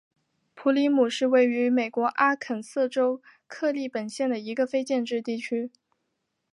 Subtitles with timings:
[0.55, 5.69] 普里姆是位于美国阿肯色州克利本县的一个非建制地区。